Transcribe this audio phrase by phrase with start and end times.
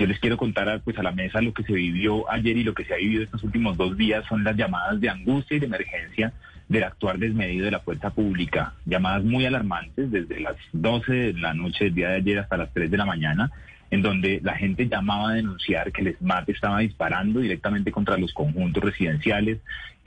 [0.00, 2.72] Yo les quiero contar pues, a la mesa lo que se vivió ayer y lo
[2.72, 5.66] que se ha vivido estos últimos dos días son las llamadas de angustia y de
[5.66, 6.32] emergencia
[6.70, 11.52] del actuar desmedido de la fuerza pública, llamadas muy alarmantes desde las 12 de la
[11.52, 13.52] noche del día de ayer hasta las 3 de la mañana,
[13.90, 18.32] en donde la gente llamaba a denunciar que el SMAT estaba disparando directamente contra los
[18.32, 19.58] conjuntos residenciales,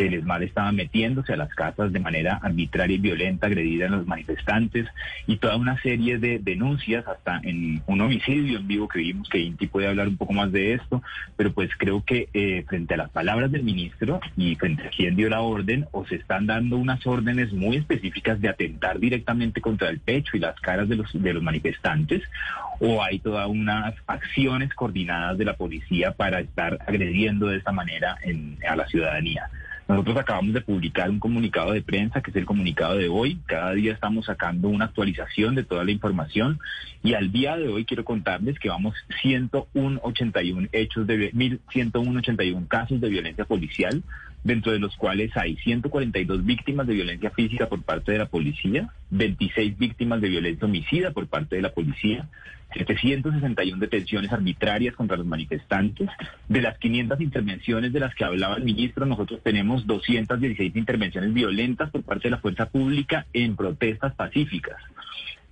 [0.00, 3.90] que el ESMAD estaba metiéndose a las casas de manera arbitraria y violenta, agredida a
[3.90, 4.86] los manifestantes
[5.26, 9.40] y toda una serie de denuncias, hasta en un homicidio en vivo que vimos que
[9.40, 11.02] Inti puede hablar un poco más de esto,
[11.36, 15.16] pero pues creo que eh, frente a las palabras del ministro y frente a quien
[15.16, 19.90] dio la orden, o se están dando unas órdenes muy específicas de atentar directamente contra
[19.90, 22.22] el pecho y las caras de los, manifestantes,
[22.78, 28.16] o hay todas unas acciones coordinadas de la policía para estar agrediendo de esta manera
[28.66, 29.50] a la ciudadanía.
[29.90, 33.40] Nosotros acabamos de publicar un comunicado de prensa, que es el comunicado de hoy.
[33.46, 36.60] Cada día estamos sacando una actualización de toda la información
[37.02, 43.08] y al día de hoy quiero contarles que vamos 101.81 hechos de 1.181 casos de
[43.08, 44.04] violencia policial,
[44.44, 48.90] dentro de los cuales hay 142 víctimas de violencia física por parte de la policía,
[49.10, 52.28] 26 víctimas de violencia homicida por parte de la policía,
[52.74, 56.08] 761 detenciones arbitrarias contra los manifestantes.
[56.48, 61.90] De las 500 intervenciones de las que hablaba el ministro, nosotros tenemos 216 intervenciones violentas
[61.90, 64.80] por parte de la fuerza pública en protestas pacíficas.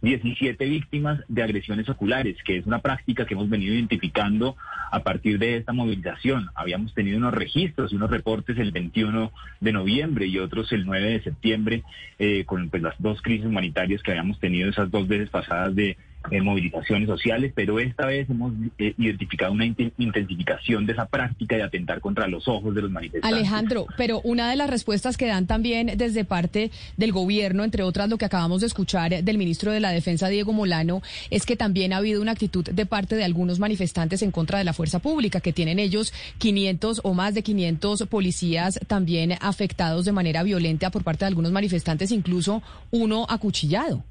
[0.00, 4.56] 17 víctimas de agresiones oculares, que es una práctica que hemos venido identificando
[4.92, 6.50] a partir de esta movilización.
[6.54, 11.10] Habíamos tenido unos registros y unos reportes el 21 de noviembre y otros el 9
[11.10, 11.82] de septiembre
[12.18, 15.96] eh, con pues, las dos crisis humanitarias que habíamos tenido esas dos veces pasadas de
[16.30, 21.62] en movilizaciones sociales, pero esta vez hemos eh, identificado una intensificación de esa práctica de
[21.62, 23.38] atentar contra los ojos de los manifestantes.
[23.38, 28.08] Alejandro, pero una de las respuestas que dan también desde parte del gobierno, entre otras
[28.08, 31.92] lo que acabamos de escuchar del ministro de la Defensa, Diego Molano, es que también
[31.92, 35.40] ha habido una actitud de parte de algunos manifestantes en contra de la fuerza pública,
[35.40, 41.04] que tienen ellos 500 o más de 500 policías también afectados de manera violenta por
[41.04, 44.04] parte de algunos manifestantes, incluso uno acuchillado.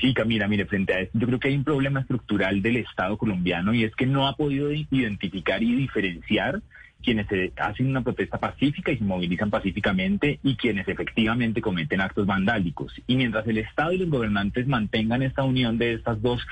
[0.00, 3.16] Sí, Camila, mire, frente a esto, yo creo que hay un problema estructural del Estado
[3.16, 6.60] colombiano y es que no ha podido identificar y diferenciar
[7.02, 7.26] quienes
[7.56, 12.92] hacen una protesta pacífica y se movilizan pacíficamente y quienes efectivamente cometen actos vandálicos.
[13.06, 16.44] Y mientras el Estado y los gobernantes mantengan esta unión de estas dos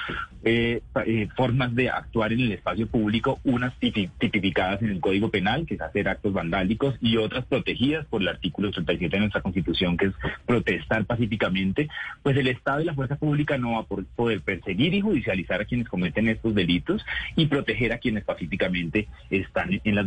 [0.45, 5.67] eh, eh, formas de actuar en el espacio público, unas tipificadas en el Código Penal,
[5.67, 9.97] que es hacer actos vandálicos, y otras protegidas por el artículo 37 de nuestra Constitución,
[9.97, 10.13] que es
[10.47, 11.89] protestar pacíficamente,
[12.23, 15.65] pues el Estado y la fuerza pública no va a poder perseguir y judicializar a
[15.65, 20.07] quienes cometen estos delitos y proteger a quienes pacíficamente están en las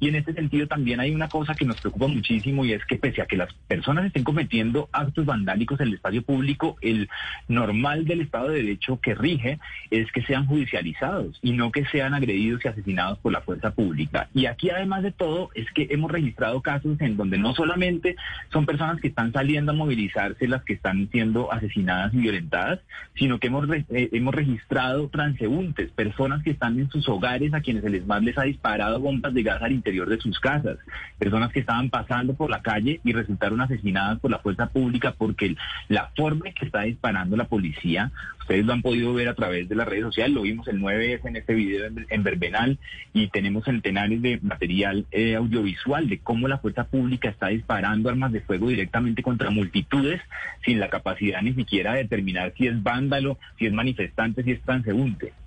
[0.00, 2.96] y en este sentido también hay una cosa que nos preocupa muchísimo y es que
[2.96, 7.08] pese a que las personas estén cometiendo actos vandálicos en el espacio público, el
[7.48, 9.58] normal del Estado de Derecho que rige
[9.90, 14.28] es que sean judicializados y no que sean agredidos y asesinados por la fuerza pública.
[14.34, 18.16] Y aquí además de todo es que hemos registrado casos en donde no solamente
[18.52, 22.80] son personas que están saliendo a movilizarse las que están siendo asesinadas y violentadas,
[23.14, 27.84] sino que hemos, eh, hemos registrado transeúntes, personas que están en sus hogares a quienes
[27.84, 30.78] el ESMAD les ha disparado bombas de gas al interior de sus casas,
[31.18, 35.54] personas que estaban pasando por la calle y resultaron asesinadas por la fuerza pública porque
[35.88, 38.10] la forma en que está disparando la policía,
[38.40, 41.20] ustedes lo han podido ver a través de las redes sociales, lo vimos el 9S
[41.26, 42.78] en este video en, Verbenal
[43.12, 48.32] y tenemos centenares de material eh, audiovisual de cómo la fuerza pública está disparando armas
[48.32, 50.22] de fuego directamente contra multitudes
[50.64, 54.62] sin la capacidad ni siquiera de determinar si es vándalo, si es manifestante, si es
[54.62, 55.43] transeúnte.